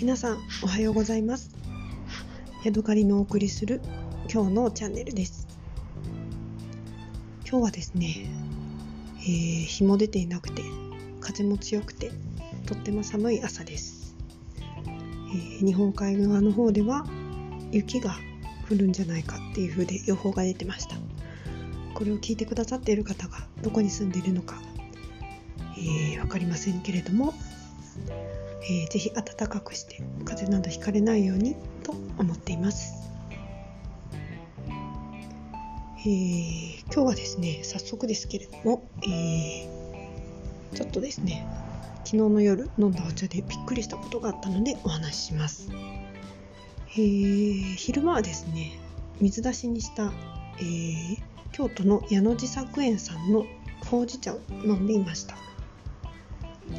[0.00, 1.54] 皆さんおはようございます。
[2.64, 3.80] ヤドカリのお送りする
[4.28, 5.46] 今日のチャンネルです。
[7.48, 8.26] 今日はですね、
[9.20, 10.62] えー、日も出ていなくて
[11.20, 12.10] 風も強くて
[12.66, 14.16] とっても寒い朝です、
[14.84, 17.06] えー、日本海側の方では
[17.70, 18.16] 雪が
[18.68, 20.96] 降るんじゃないかっていう風で予報が出てました。
[21.94, 24.60] これを聞いてくださっている方がどこに住んでいるのか、
[25.78, 27.32] えー、分かりませんけれども
[28.62, 33.10] えー、ぜひ暖かくして風邪などひかれないようにと思っています、
[36.00, 41.46] えー、今日はですね早速ですけれども、えー、ちょっとですね
[42.04, 45.68] 昨日の夜飲んだお茶でびっくりしたことがあったのでお話しします、
[46.92, 48.78] えー、昼間はですね
[49.20, 50.12] 水出しにした、
[50.58, 51.18] えー、
[51.52, 53.44] 京都の矢野寺作園さんの
[53.90, 55.36] ほうじ茶を飲んでいました。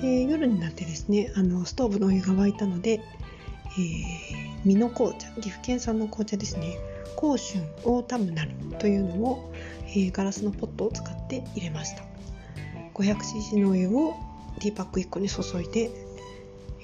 [0.01, 6.77] で夜になってですねあのストーブのお湯が沸いたので、えー、美濃紅茶岐阜県産の紅茶ですね。
[7.15, 9.53] 甲春オータムナルというのを、
[9.87, 12.03] えー、ガラスのポットを使って入れました。
[12.93, 14.15] 500cc のお湯を
[14.59, 15.91] ティーパック1個に注いで、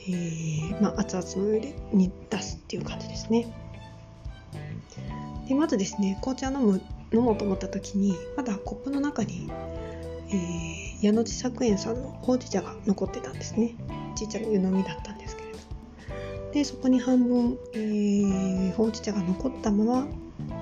[0.07, 3.53] えー、まあ、熱々のお湯で煮出すっていう感じですね。
[5.47, 6.81] でまずですね紅茶飲む
[7.13, 9.51] 飲もうと思った時にまだコップの中に、
[10.31, 13.73] えー矢野寺作園さんのほうじ茶が残ってたんですね。
[14.15, 15.57] ちっちゃな湯飲みだったんですけれど。
[16.53, 20.07] でそこに半分、えー、ほうじ茶が残ったまま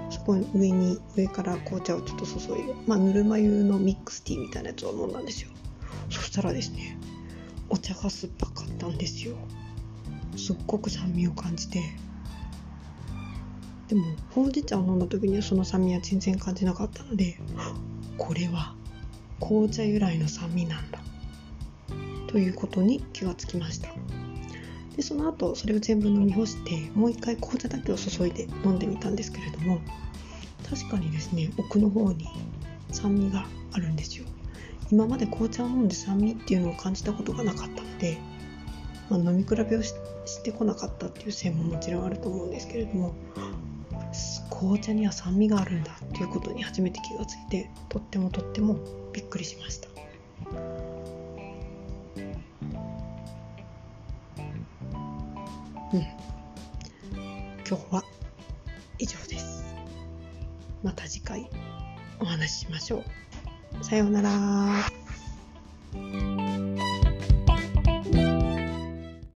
[0.10, 5.50] そこに上に上から紅茶をちょっと注いで、まあ、ぬるま湯のミックスティーみたいなやつを飲んだんですよ。
[6.10, 6.98] そしたらですね
[7.68, 9.36] お茶が酸っぱかったんですよ。
[10.38, 11.82] すっごく酸味を感じて。
[13.90, 17.40] でもほうじ茶を飲んだ時にはその酸味は全然感じなかったので
[18.20, 18.76] これは
[19.40, 21.00] 紅茶由来の酸味なんだ。
[22.28, 23.90] ということに気がつきました。
[24.96, 29.80] でその後それを全部飲み干してもう一回紅茶だけを注いで飲んでみたんですけれども
[30.70, 32.28] 確かにですね奥の方に
[32.92, 34.26] 酸味があるんですよ。
[34.92, 38.18] 今まで紅茶を飲んで酸味っていうのを感じたことがなかったので、
[39.10, 39.94] まあ、飲み比べをし
[40.44, 43.14] てこなかったっていう線ももちろんあると思うんですけれども
[44.60, 48.78] 紅茶には酸味があるんだっていうことに初めて気がついてとってもとっても
[49.14, 49.88] びっくりしました。
[55.94, 56.02] うん。
[57.66, 58.04] 今日は
[58.98, 59.64] 以上です。
[60.84, 61.50] また次回
[62.20, 63.02] お話ししましょ
[63.80, 63.84] う。
[63.84, 64.30] さようなら。